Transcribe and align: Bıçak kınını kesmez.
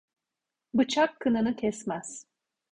Bıçak 0.75 1.19
kınını 1.19 1.55
kesmez. 1.55 2.25